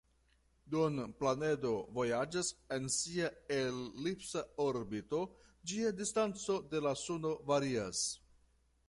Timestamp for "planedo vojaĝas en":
1.17-2.87